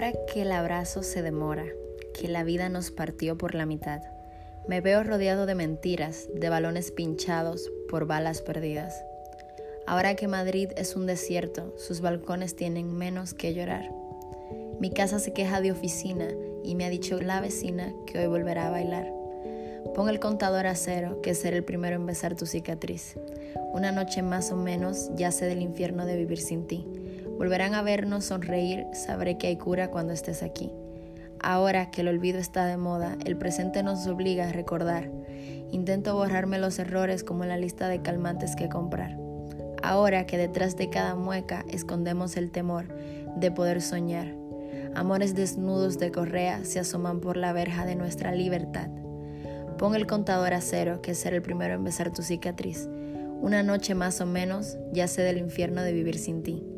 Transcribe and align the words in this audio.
Ahora 0.00 0.18
que 0.32 0.40
el 0.40 0.52
abrazo 0.52 1.02
se 1.02 1.20
demora, 1.20 1.66
que 2.18 2.26
la 2.26 2.42
vida 2.42 2.70
nos 2.70 2.90
partió 2.90 3.36
por 3.36 3.54
la 3.54 3.66
mitad, 3.66 4.00
me 4.66 4.80
veo 4.80 5.04
rodeado 5.04 5.44
de 5.44 5.54
mentiras, 5.54 6.26
de 6.34 6.48
balones 6.48 6.90
pinchados 6.90 7.70
por 7.90 8.06
balas 8.06 8.40
perdidas. 8.40 9.04
Ahora 9.86 10.16
que 10.16 10.26
Madrid 10.26 10.70
es 10.78 10.96
un 10.96 11.04
desierto, 11.04 11.74
sus 11.76 12.00
balcones 12.00 12.56
tienen 12.56 12.96
menos 12.96 13.34
que 13.34 13.52
llorar. 13.52 13.92
Mi 14.80 14.90
casa 14.90 15.18
se 15.18 15.34
queja 15.34 15.60
de 15.60 15.70
oficina 15.70 16.28
y 16.64 16.76
me 16.76 16.86
ha 16.86 16.88
dicho 16.88 17.20
la 17.20 17.42
vecina 17.42 17.92
que 18.06 18.20
hoy 18.20 18.26
volverá 18.26 18.68
a 18.68 18.70
bailar. 18.70 19.12
Pon 19.94 20.08
el 20.08 20.18
contador 20.18 20.66
a 20.66 20.76
cero, 20.76 21.20
que 21.22 21.34
ser 21.34 21.52
el 21.52 21.62
primero 21.62 21.96
en 21.96 22.06
besar 22.06 22.36
tu 22.36 22.46
cicatriz. 22.46 23.18
Una 23.74 23.92
noche 23.92 24.22
más 24.22 24.50
o 24.50 24.56
menos 24.56 25.10
ya 25.14 25.30
sé 25.30 25.44
del 25.44 25.60
infierno 25.60 26.06
de 26.06 26.16
vivir 26.16 26.40
sin 26.40 26.66
ti. 26.66 26.86
Volverán 27.40 27.72
a 27.72 27.80
vernos 27.80 28.26
sonreír, 28.26 28.84
sabré 28.92 29.38
que 29.38 29.46
hay 29.46 29.56
cura 29.56 29.90
cuando 29.90 30.12
estés 30.12 30.42
aquí. 30.42 30.70
Ahora 31.42 31.90
que 31.90 32.02
el 32.02 32.08
olvido 32.08 32.38
está 32.38 32.66
de 32.66 32.76
moda, 32.76 33.16
el 33.24 33.34
presente 33.38 33.82
nos 33.82 34.06
obliga 34.06 34.46
a 34.46 34.52
recordar. 34.52 35.10
Intento 35.70 36.14
borrarme 36.14 36.58
los 36.58 36.78
errores 36.78 37.24
como 37.24 37.46
la 37.46 37.56
lista 37.56 37.88
de 37.88 38.02
calmantes 38.02 38.56
que 38.56 38.68
comprar. 38.68 39.16
Ahora 39.82 40.26
que 40.26 40.36
detrás 40.36 40.76
de 40.76 40.90
cada 40.90 41.14
mueca 41.14 41.64
escondemos 41.70 42.36
el 42.36 42.50
temor 42.50 42.88
de 43.36 43.50
poder 43.50 43.80
soñar. 43.80 44.34
Amores 44.94 45.34
desnudos 45.34 45.98
de 45.98 46.12
correa 46.12 46.66
se 46.66 46.78
asoman 46.78 47.20
por 47.20 47.38
la 47.38 47.54
verja 47.54 47.86
de 47.86 47.96
nuestra 47.96 48.32
libertad. 48.32 48.90
Pon 49.78 49.94
el 49.94 50.06
contador 50.06 50.52
a 50.52 50.60
cero, 50.60 51.00
que 51.00 51.12
es 51.12 51.18
ser 51.18 51.32
el 51.32 51.40
primero 51.40 51.72
en 51.72 51.84
besar 51.84 52.12
tu 52.12 52.20
cicatriz. 52.20 52.86
Una 53.40 53.62
noche 53.62 53.94
más 53.94 54.20
o 54.20 54.26
menos, 54.26 54.76
ya 54.92 55.08
sé 55.08 55.22
del 55.22 55.38
infierno 55.38 55.80
de 55.80 55.94
vivir 55.94 56.18
sin 56.18 56.42
ti. 56.42 56.69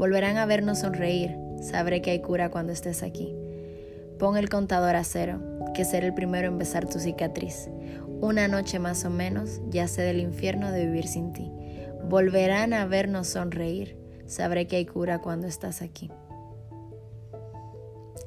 Volverán 0.00 0.38
a 0.38 0.46
vernos 0.46 0.78
sonreír, 0.78 1.36
sabré 1.60 2.00
que 2.00 2.10
hay 2.10 2.22
cura 2.22 2.50
cuando 2.50 2.72
estés 2.72 3.02
aquí. 3.02 3.36
Pon 4.18 4.38
el 4.38 4.48
contador 4.48 4.96
a 4.96 5.04
cero, 5.04 5.42
que 5.74 5.84
ser 5.84 6.04
el 6.04 6.14
primero 6.14 6.48
en 6.48 6.56
besar 6.56 6.88
tu 6.88 6.98
cicatriz. 6.98 7.68
Una 8.22 8.48
noche 8.48 8.78
más 8.78 9.04
o 9.04 9.10
menos, 9.10 9.60
ya 9.68 9.88
sé 9.88 10.00
del 10.00 10.20
infierno 10.20 10.72
de 10.72 10.86
vivir 10.86 11.06
sin 11.06 11.34
ti. 11.34 11.52
Volverán 12.02 12.72
a 12.72 12.86
vernos 12.86 13.26
sonreír, 13.26 13.98
sabré 14.24 14.66
que 14.66 14.76
hay 14.76 14.86
cura 14.86 15.18
cuando 15.18 15.46
estás 15.46 15.82
aquí. 15.82 16.10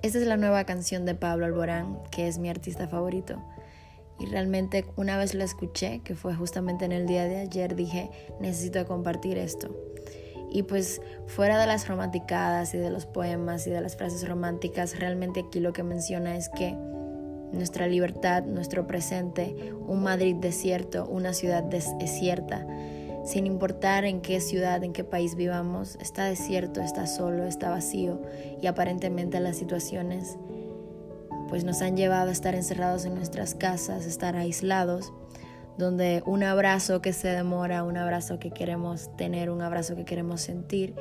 Esta 0.03 0.19
es 0.19 0.27
la 0.27 0.37
nueva 0.37 0.65
canción 0.65 1.05
de 1.05 1.15
Pablo 1.15 1.47
Alborán, 1.47 1.97
que 2.11 2.27
es 2.27 2.37
mi 2.37 2.51
artista 2.51 2.87
favorito. 2.87 3.43
Y 4.19 4.27
realmente 4.27 4.85
una 4.95 5.17
vez 5.17 5.33
la 5.33 5.43
escuché, 5.43 6.01
que 6.03 6.13
fue 6.13 6.35
justamente 6.35 6.85
en 6.85 6.91
el 6.91 7.07
día 7.07 7.23
de 7.27 7.37
ayer, 7.37 7.75
dije, 7.75 8.11
necesito 8.39 8.85
compartir 8.85 9.39
esto. 9.39 9.75
Y 10.53 10.61
pues 10.63 11.01
fuera 11.25 11.59
de 11.59 11.65
las 11.65 11.87
romanticadas 11.87 12.75
y 12.75 12.77
de 12.77 12.91
los 12.91 13.07
poemas 13.07 13.65
y 13.65 13.71
de 13.71 13.81
las 13.81 13.97
frases 13.97 14.27
románticas, 14.27 14.99
realmente 14.99 15.45
aquí 15.47 15.59
lo 15.59 15.73
que 15.73 15.81
menciona 15.81 16.37
es 16.37 16.47
que 16.47 16.77
nuestra 17.51 17.87
libertad, 17.87 18.43
nuestro 18.43 18.85
presente, 18.85 19.73
un 19.87 20.03
Madrid 20.03 20.35
desierto, 20.35 21.07
una 21.07 21.33
ciudad 21.33 21.63
desierta, 21.63 22.67
sin 23.25 23.47
importar 23.47 24.05
en 24.05 24.21
qué 24.21 24.39
ciudad, 24.39 24.83
en 24.83 24.93
qué 24.93 25.03
país 25.03 25.35
vivamos, 25.35 25.95
está 25.99 26.25
desierto, 26.25 26.81
está 26.81 27.07
solo, 27.07 27.45
está 27.45 27.71
vacío 27.71 28.21
y 28.61 28.67
aparentemente 28.67 29.39
las 29.39 29.57
situaciones 29.57 30.37
pues 31.49 31.63
nos 31.63 31.81
han 31.81 31.97
llevado 31.97 32.29
a 32.29 32.31
estar 32.31 32.53
encerrados 32.53 33.05
en 33.05 33.15
nuestras 33.15 33.55
casas, 33.55 34.05
estar 34.05 34.35
aislados 34.35 35.13
donde 35.77 36.21
un 36.25 36.43
abrazo 36.43 37.01
que 37.01 37.13
se 37.13 37.29
demora, 37.29 37.83
un 37.83 37.97
abrazo 37.97 38.39
que 38.39 38.51
queremos 38.51 39.15
tener, 39.17 39.49
un 39.49 39.61
abrazo 39.61 39.95
que 39.95 40.05
queremos 40.05 40.41
sentir 40.41 40.95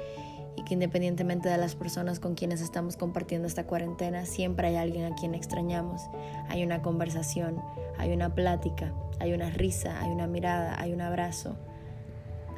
y 0.56 0.64
que 0.64 0.74
independientemente 0.74 1.48
de 1.48 1.58
las 1.58 1.74
personas 1.74 2.20
con 2.20 2.34
quienes 2.34 2.60
estamos 2.60 2.96
compartiendo 2.96 3.46
esta 3.48 3.64
cuarentena, 3.66 4.26
siempre 4.26 4.68
hay 4.68 4.76
alguien 4.76 5.10
a 5.10 5.14
quien 5.14 5.34
extrañamos. 5.34 6.02
Hay 6.48 6.62
una 6.62 6.82
conversación, 6.82 7.60
hay 7.98 8.12
una 8.12 8.34
plática, 8.34 8.92
hay 9.20 9.32
una 9.32 9.50
risa, 9.50 10.00
hay 10.00 10.10
una 10.10 10.26
mirada, 10.26 10.80
hay 10.80 10.92
un 10.92 11.00
abrazo, 11.00 11.56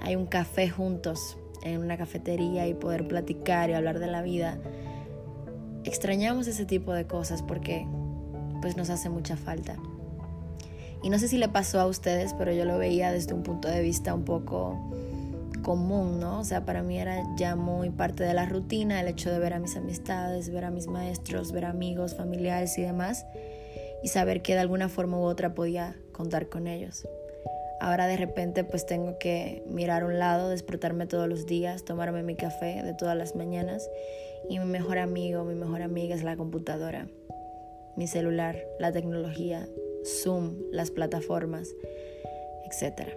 hay 0.00 0.16
un 0.16 0.26
café 0.26 0.68
juntos 0.68 1.36
en 1.62 1.80
una 1.80 1.96
cafetería 1.96 2.66
y 2.66 2.74
poder 2.74 3.08
platicar 3.08 3.70
y 3.70 3.74
hablar 3.74 3.98
de 3.98 4.06
la 4.06 4.22
vida. 4.22 4.58
Extrañamos 5.84 6.46
ese 6.46 6.64
tipo 6.64 6.92
de 6.92 7.06
cosas 7.06 7.42
porque 7.42 7.86
pues 8.60 8.76
nos 8.76 8.90
hace 8.90 9.08
mucha 9.08 9.36
falta. 9.36 9.76
Y 11.04 11.10
no 11.10 11.18
sé 11.18 11.28
si 11.28 11.36
le 11.36 11.48
pasó 11.48 11.80
a 11.80 11.86
ustedes, 11.86 12.32
pero 12.32 12.50
yo 12.50 12.64
lo 12.64 12.78
veía 12.78 13.12
desde 13.12 13.34
un 13.34 13.42
punto 13.42 13.68
de 13.68 13.82
vista 13.82 14.14
un 14.14 14.24
poco 14.24 14.90
común, 15.62 16.18
¿no? 16.18 16.40
O 16.40 16.44
sea, 16.44 16.64
para 16.64 16.82
mí 16.82 16.98
era 16.98 17.22
ya 17.36 17.56
muy 17.56 17.90
parte 17.90 18.24
de 18.24 18.32
la 18.32 18.46
rutina 18.46 19.02
el 19.02 19.08
hecho 19.08 19.30
de 19.30 19.38
ver 19.38 19.52
a 19.52 19.58
mis 19.58 19.76
amistades, 19.76 20.48
ver 20.48 20.64
a 20.64 20.70
mis 20.70 20.86
maestros, 20.86 21.52
ver 21.52 21.66
amigos, 21.66 22.14
familiares 22.14 22.78
y 22.78 22.82
demás, 22.82 23.26
y 24.02 24.08
saber 24.08 24.40
que 24.40 24.54
de 24.54 24.60
alguna 24.60 24.88
forma 24.88 25.18
u 25.18 25.24
otra 25.24 25.54
podía 25.54 25.94
contar 26.12 26.48
con 26.48 26.66
ellos. 26.66 27.06
Ahora 27.80 28.06
de 28.06 28.16
repente 28.16 28.64
pues 28.64 28.86
tengo 28.86 29.18
que 29.18 29.62
mirar 29.68 30.04
un 30.04 30.18
lado, 30.18 30.48
despertarme 30.48 31.06
todos 31.06 31.28
los 31.28 31.44
días, 31.44 31.84
tomarme 31.84 32.22
mi 32.22 32.34
café 32.34 32.82
de 32.82 32.94
todas 32.94 33.14
las 33.14 33.36
mañanas 33.36 33.90
y 34.48 34.58
mi 34.58 34.64
mejor 34.64 34.98
amigo, 34.98 35.44
mi 35.44 35.54
mejor 35.54 35.82
amiga 35.82 36.14
es 36.14 36.22
la 36.22 36.34
computadora, 36.34 37.08
mi 37.94 38.06
celular, 38.06 38.56
la 38.78 38.90
tecnología, 38.90 39.68
Zoom, 40.04 40.56
las 40.70 40.90
plataformas, 40.90 41.74
etc. 42.64 43.10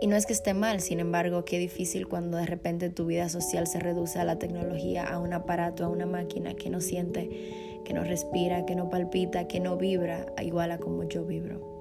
Y 0.00 0.08
no 0.08 0.16
es 0.16 0.26
que 0.26 0.32
esté 0.32 0.52
mal, 0.52 0.80
sin 0.80 1.00
embargo, 1.00 1.44
qué 1.44 1.58
difícil 1.58 2.06
cuando 2.06 2.36
de 2.36 2.46
repente 2.46 2.90
tu 2.90 3.06
vida 3.06 3.28
social 3.28 3.66
se 3.66 3.80
reduce 3.80 4.18
a 4.18 4.24
la 4.24 4.38
tecnología, 4.38 5.04
a 5.04 5.18
un 5.18 5.32
aparato, 5.32 5.84
a 5.84 5.88
una 5.88 6.06
máquina 6.06 6.54
que 6.54 6.68
no 6.68 6.80
siente, 6.80 7.80
que 7.84 7.94
no 7.94 8.04
respira, 8.04 8.66
que 8.66 8.74
no 8.74 8.90
palpita, 8.90 9.48
que 9.48 9.60
no 9.60 9.76
vibra 9.76 10.26
igual 10.42 10.70
a 10.70 10.78
como 10.78 11.04
yo 11.04 11.24
vibro. 11.24 11.76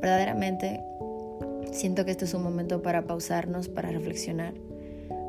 Verdaderamente 0.00 0.80
siento 1.72 2.04
que 2.04 2.12
este 2.12 2.24
es 2.24 2.34
un 2.34 2.42
momento 2.42 2.80
para 2.80 3.06
pausarnos, 3.06 3.68
para 3.68 3.90
reflexionar 3.90 4.54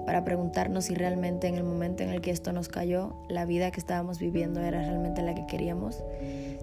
para 0.10 0.24
preguntarnos 0.24 0.86
si 0.86 0.96
realmente 0.96 1.46
en 1.46 1.54
el 1.54 1.64
momento 1.64 2.02
en 2.02 2.10
el 2.10 2.20
que 2.20 2.32
esto 2.32 2.52
nos 2.52 2.68
cayó, 2.68 3.14
la 3.28 3.46
vida 3.46 3.70
que 3.70 3.80
estábamos 3.80 4.18
viviendo 4.18 4.60
era 4.60 4.82
realmente 4.82 5.22
la 5.22 5.36
que 5.36 5.46
queríamos, 5.46 6.04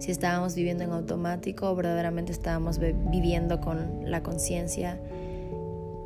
si 0.01 0.11
estábamos 0.11 0.57
viviendo 0.57 0.83
en 0.83 0.91
automático 0.91 1.71
o 1.71 1.77
verdaderamente 1.77 2.33
estábamos 2.33 2.81
viviendo 2.81 3.61
con 3.61 4.11
la 4.11 4.25
conciencia 4.25 5.01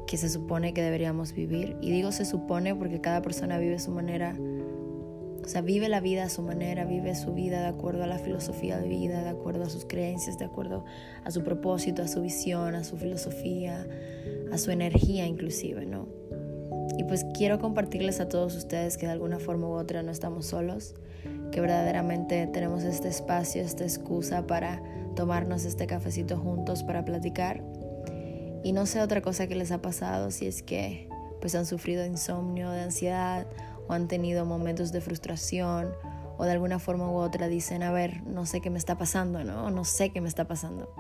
que 0.07 0.19
se 0.19 0.29
supone 0.29 0.75
que 0.75 0.83
deberíamos 0.83 1.33
vivir. 1.33 1.79
Y 1.81 1.91
digo 1.91 2.13
se 2.13 2.27
supone 2.27 2.75
porque 2.75 3.01
cada 3.01 3.23
persona 3.23 3.57
vive 3.57 3.79
su 3.79 3.91
manera, 3.91 4.37
o 5.43 5.49
sea, 5.49 5.63
vive 5.63 5.89
la 5.89 6.01
vida 6.01 6.25
a 6.25 6.29
su 6.29 6.43
manera, 6.43 6.85
vive 6.85 7.15
su 7.15 7.33
vida 7.33 7.63
de 7.63 7.69
acuerdo 7.69 8.05
a 8.05 8.07
la 8.07 8.19
filosofía 8.19 8.77
de 8.77 8.87
vida, 8.87 9.23
de 9.23 9.31
acuerdo 9.31 9.65
a 9.65 9.71
sus 9.71 9.87
creencias, 9.87 10.39
de 10.39 10.45
acuerdo 10.45 10.85
a 11.25 11.31
su 11.31 11.43
propósito, 11.43 12.03
a 12.03 12.07
su 12.07 12.21
visión, 12.21 12.75
a 12.75 12.85
su 12.85 12.99
filosofía, 12.99 13.87
a 14.53 14.59
su 14.59 14.71
energía 14.73 15.25
inclusive, 15.25 15.87
¿no? 15.87 16.20
Y 17.01 17.05
pues 17.05 17.25
quiero 17.33 17.59
compartirles 17.59 18.21
a 18.21 18.29
todos 18.29 18.55
ustedes 18.55 18.99
que 18.99 19.07
de 19.07 19.13
alguna 19.13 19.39
forma 19.39 19.67
u 19.67 19.71
otra 19.71 20.03
no 20.03 20.13
estamos 20.13 20.45
solos, 20.45 20.95
que 21.51 21.63
verdaderamente 21.63 22.47
tenemos 22.49 22.85
este 22.85 23.09
espacio, 23.09 23.63
esta 23.63 23.85
excusa 23.85 24.47
para 24.47 24.83
tomarnos 25.17 25.65
este 25.65 25.87
cafecito 25.87 26.37
juntos 26.37 26.83
para 26.83 27.03
platicar. 27.07 27.65
Y 28.63 28.73
no 28.73 28.85
sé 28.85 29.01
otra 29.01 29.23
cosa 29.23 29.47
que 29.47 29.55
les 29.55 29.73
ha 29.73 29.81
pasado, 29.81 30.31
si 30.31 30.47
es 30.47 30.63
que 30.63 31.09
pues 31.41 31.55
han 31.55 31.65
sufrido 31.65 32.05
insomnio, 32.05 32.71
de 32.71 32.83
ansiedad 32.83 33.47
o 33.89 33.95
han 33.95 34.07
tenido 34.07 34.45
momentos 34.45 34.93
de 34.93 35.01
frustración 35.01 35.89
o 36.37 36.45
de 36.45 36.53
alguna 36.53 36.79
forma 36.79 37.11
u 37.11 37.15
otra 37.15 37.49
dicen, 37.49 37.83
a 37.83 37.91
ver, 37.93 38.23
no 38.25 38.45
sé 38.45 38.61
qué 38.61 38.69
me 38.69 38.79
está 38.79 38.99
pasando, 38.99 39.43
¿no? 39.43 39.71
No 39.71 39.87
sé 39.87 40.11
qué 40.11 40.21
me 40.21 40.29
está 40.29 40.47
pasando. 40.47 40.93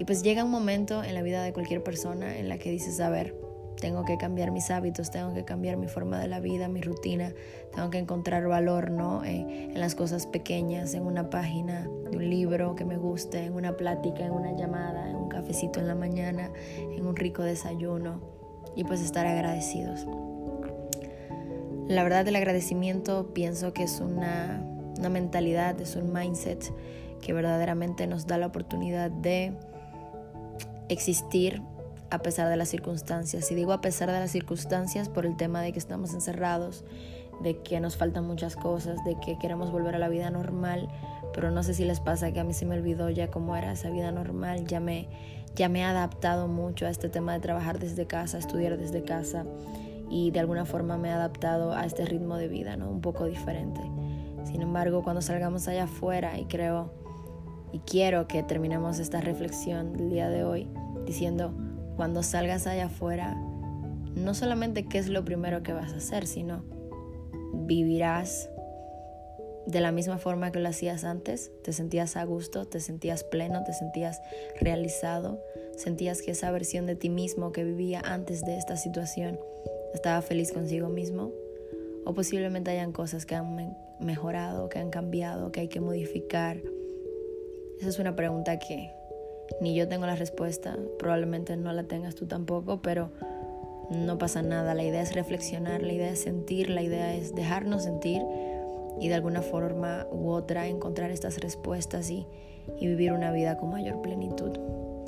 Y 0.00 0.06
pues 0.06 0.24
llega 0.24 0.42
un 0.42 0.50
momento 0.50 1.04
en 1.04 1.14
la 1.14 1.22
vida 1.22 1.40
de 1.44 1.52
cualquier 1.52 1.84
persona 1.84 2.36
en 2.36 2.48
la 2.48 2.58
que 2.58 2.72
dices, 2.72 2.98
a 2.98 3.10
ver, 3.10 3.36
tengo 3.84 4.06
que 4.06 4.16
cambiar 4.16 4.50
mis 4.50 4.70
hábitos, 4.70 5.10
tengo 5.10 5.34
que 5.34 5.44
cambiar 5.44 5.76
mi 5.76 5.88
forma 5.88 6.18
de 6.18 6.26
la 6.26 6.40
vida, 6.40 6.68
mi 6.68 6.80
rutina, 6.80 7.34
tengo 7.74 7.90
que 7.90 7.98
encontrar 7.98 8.48
valor 8.48 8.90
¿no? 8.90 9.22
Eh, 9.24 9.72
en 9.74 9.78
las 9.78 9.94
cosas 9.94 10.26
pequeñas, 10.26 10.94
en 10.94 11.02
una 11.02 11.28
página 11.28 11.86
de 12.10 12.16
un 12.16 12.30
libro 12.30 12.76
que 12.76 12.86
me 12.86 12.96
guste, 12.96 13.44
en 13.44 13.52
una 13.52 13.76
plática, 13.76 14.24
en 14.24 14.32
una 14.32 14.52
llamada, 14.52 15.10
en 15.10 15.16
un 15.16 15.28
cafecito 15.28 15.80
en 15.80 15.86
la 15.86 15.94
mañana, 15.94 16.50
en 16.78 17.06
un 17.06 17.14
rico 17.14 17.42
desayuno 17.42 18.22
y 18.74 18.84
pues 18.84 19.02
estar 19.02 19.26
agradecidos. 19.26 20.06
La 21.86 22.04
verdad 22.04 22.24
del 22.24 22.36
agradecimiento 22.36 23.34
pienso 23.34 23.74
que 23.74 23.82
es 23.82 24.00
una, 24.00 24.64
una 24.98 25.10
mentalidad, 25.10 25.78
es 25.78 25.94
un 25.94 26.10
mindset 26.10 26.72
que 27.20 27.34
verdaderamente 27.34 28.06
nos 28.06 28.26
da 28.26 28.38
la 28.38 28.46
oportunidad 28.46 29.10
de 29.10 29.52
existir 30.88 31.60
a 32.10 32.18
pesar 32.20 32.48
de 32.48 32.56
las 32.56 32.68
circunstancias. 32.68 33.50
Y 33.50 33.54
digo 33.54 33.72
a 33.72 33.80
pesar 33.80 34.10
de 34.10 34.18
las 34.18 34.30
circunstancias 34.30 35.08
por 35.08 35.26
el 35.26 35.36
tema 35.36 35.62
de 35.62 35.72
que 35.72 35.78
estamos 35.78 36.14
encerrados, 36.14 36.84
de 37.42 37.58
que 37.62 37.80
nos 37.80 37.96
faltan 37.96 38.26
muchas 38.26 38.56
cosas, 38.56 39.04
de 39.04 39.18
que 39.20 39.38
queremos 39.38 39.70
volver 39.70 39.94
a 39.94 39.98
la 39.98 40.08
vida 40.08 40.30
normal, 40.30 40.88
pero 41.32 41.50
no 41.50 41.62
sé 41.62 41.74
si 41.74 41.84
les 41.84 42.00
pasa 42.00 42.32
que 42.32 42.40
a 42.40 42.44
mí 42.44 42.54
se 42.54 42.64
me 42.64 42.76
olvidó 42.76 43.10
ya 43.10 43.30
cómo 43.30 43.56
era 43.56 43.72
esa 43.72 43.90
vida 43.90 44.12
normal, 44.12 44.66
ya 44.66 44.80
me, 44.80 45.08
ya 45.56 45.68
me 45.68 45.80
he 45.80 45.84
adaptado 45.84 46.46
mucho 46.46 46.86
a 46.86 46.90
este 46.90 47.08
tema 47.08 47.32
de 47.32 47.40
trabajar 47.40 47.78
desde 47.78 48.06
casa, 48.06 48.38
estudiar 48.38 48.78
desde 48.78 49.02
casa 49.02 49.44
y 50.08 50.30
de 50.30 50.40
alguna 50.40 50.64
forma 50.64 50.96
me 50.96 51.08
he 51.08 51.12
adaptado 51.12 51.74
a 51.74 51.84
este 51.84 52.04
ritmo 52.04 52.36
de 52.36 52.48
vida, 52.48 52.76
¿no? 52.76 52.88
Un 52.88 53.00
poco 53.00 53.26
diferente. 53.26 53.80
Sin 54.44 54.62
embargo, 54.62 55.02
cuando 55.02 55.22
salgamos 55.22 55.66
allá 55.66 55.84
afuera 55.84 56.38
y 56.38 56.44
creo 56.44 56.92
y 57.72 57.80
quiero 57.80 58.28
que 58.28 58.44
terminemos 58.44 59.00
esta 59.00 59.20
reflexión 59.20 59.94
del 59.94 60.10
día 60.10 60.28
de 60.28 60.44
hoy 60.44 60.68
diciendo, 61.06 61.52
cuando 61.96 62.22
salgas 62.22 62.66
allá 62.66 62.86
afuera, 62.86 63.34
no 64.14 64.34
solamente 64.34 64.86
qué 64.86 64.98
es 64.98 65.08
lo 65.08 65.24
primero 65.24 65.62
que 65.62 65.72
vas 65.72 65.92
a 65.92 65.96
hacer, 65.96 66.26
sino 66.26 66.64
vivirás 67.52 68.48
de 69.66 69.80
la 69.80 69.92
misma 69.92 70.18
forma 70.18 70.52
que 70.52 70.60
lo 70.60 70.68
hacías 70.68 71.04
antes, 71.04 71.50
te 71.62 71.72
sentías 71.72 72.16
a 72.16 72.24
gusto, 72.24 72.66
te 72.66 72.80
sentías 72.80 73.24
pleno, 73.24 73.64
te 73.64 73.72
sentías 73.72 74.20
realizado, 74.60 75.40
sentías 75.76 76.20
que 76.20 76.32
esa 76.32 76.50
versión 76.50 76.86
de 76.86 76.96
ti 76.96 77.08
mismo 77.08 77.52
que 77.52 77.64
vivía 77.64 78.02
antes 78.04 78.44
de 78.44 78.58
esta 78.58 78.76
situación 78.76 79.38
estaba 79.94 80.20
feliz 80.22 80.52
consigo 80.52 80.88
mismo, 80.88 81.32
o 82.04 82.12
posiblemente 82.12 82.70
hayan 82.70 82.92
cosas 82.92 83.24
que 83.24 83.34
han 83.34 83.76
mejorado, 84.00 84.68
que 84.68 84.78
han 84.78 84.90
cambiado, 84.90 85.50
que 85.50 85.60
hay 85.60 85.68
que 85.68 85.80
modificar. 85.80 86.60
Esa 87.78 87.88
es 87.88 87.98
una 87.98 88.14
pregunta 88.14 88.58
que 88.58 88.92
ni 89.60 89.74
yo 89.74 89.88
tengo 89.88 90.06
la 90.06 90.16
respuesta, 90.16 90.76
probablemente 90.98 91.56
no 91.56 91.72
la 91.72 91.84
tengas 91.84 92.14
tú 92.14 92.26
tampoco, 92.26 92.82
pero 92.82 93.10
no 93.90 94.18
pasa 94.18 94.42
nada. 94.42 94.74
La 94.74 94.82
idea 94.82 95.02
es 95.02 95.14
reflexionar, 95.14 95.82
la 95.82 95.92
idea 95.92 96.10
es 96.10 96.20
sentir, 96.20 96.70
la 96.70 96.82
idea 96.82 97.14
es 97.14 97.34
dejarnos 97.34 97.84
sentir 97.84 98.22
y 99.00 99.08
de 99.08 99.14
alguna 99.14 99.42
forma 99.42 100.06
u 100.10 100.30
otra 100.30 100.66
encontrar 100.66 101.10
estas 101.10 101.38
respuestas 101.38 102.10
y, 102.10 102.26
y 102.78 102.86
vivir 102.86 103.12
una 103.12 103.32
vida 103.32 103.56
con 103.56 103.70
mayor 103.70 104.00
plenitud. 104.02 104.58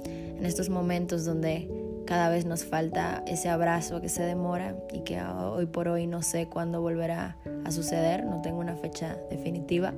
En 0.07 0.45
estos 0.45 0.69
momentos 0.69 1.25
donde 1.25 1.69
cada 2.07 2.29
vez 2.29 2.47
nos 2.47 2.65
falta 2.65 3.25
ese 3.27 3.49
abrazo 3.49 4.01
que 4.01 4.09
se 4.09 4.23
demora 4.23 4.77
y 4.93 5.01
que 5.01 5.21
hoy 5.23 5.67
por 5.67 5.89
hoy 5.89 6.07
no 6.07 6.23
sé 6.23 6.47
cuándo 6.49 6.81
volverá 6.81 7.37
a 7.65 7.71
suceder, 7.73 8.25
no 8.25 8.43
tengo 8.43 8.61
una 8.61 8.77
fecha 8.77 9.17
definitiva. 9.31 9.93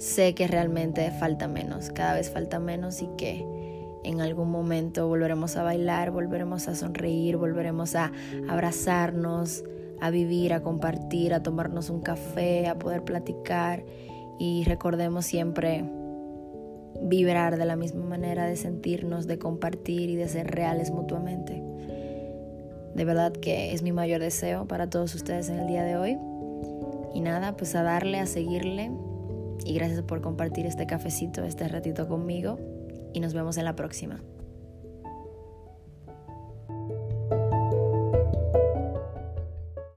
Sé 0.00 0.34
que 0.34 0.46
realmente 0.46 1.10
falta 1.10 1.46
menos, 1.46 1.90
cada 1.90 2.14
vez 2.14 2.30
falta 2.30 2.58
menos 2.58 3.02
y 3.02 3.08
que 3.18 3.46
en 4.02 4.22
algún 4.22 4.50
momento 4.50 5.06
volveremos 5.06 5.58
a 5.58 5.62
bailar, 5.62 6.10
volveremos 6.10 6.68
a 6.68 6.74
sonreír, 6.74 7.36
volveremos 7.36 7.94
a 7.96 8.10
abrazarnos, 8.48 9.62
a 10.00 10.08
vivir, 10.08 10.54
a 10.54 10.62
compartir, 10.62 11.34
a 11.34 11.42
tomarnos 11.42 11.90
un 11.90 12.00
café, 12.00 12.66
a 12.66 12.78
poder 12.78 13.04
platicar 13.04 13.84
y 14.38 14.64
recordemos 14.64 15.26
siempre 15.26 15.84
vibrar 17.02 17.58
de 17.58 17.66
la 17.66 17.76
misma 17.76 18.06
manera, 18.06 18.46
de 18.46 18.56
sentirnos, 18.56 19.26
de 19.26 19.38
compartir 19.38 20.08
y 20.08 20.16
de 20.16 20.28
ser 20.28 20.50
reales 20.50 20.90
mutuamente. 20.92 21.62
De 22.94 23.04
verdad 23.04 23.32
que 23.32 23.74
es 23.74 23.82
mi 23.82 23.92
mayor 23.92 24.22
deseo 24.22 24.66
para 24.66 24.88
todos 24.88 25.14
ustedes 25.14 25.50
en 25.50 25.58
el 25.58 25.66
día 25.66 25.84
de 25.84 25.98
hoy. 25.98 26.18
Y 27.12 27.20
nada, 27.20 27.54
pues 27.54 27.74
a 27.74 27.82
darle, 27.82 28.18
a 28.18 28.24
seguirle. 28.24 28.90
Y 29.64 29.74
gracias 29.74 30.02
por 30.02 30.20
compartir 30.20 30.66
este 30.66 30.86
cafecito, 30.86 31.44
este 31.44 31.68
ratito 31.68 32.08
conmigo. 32.08 32.58
Y 33.12 33.20
nos 33.20 33.34
vemos 33.34 33.56
en 33.58 33.64
la 33.64 33.76
próxima. 33.76 34.20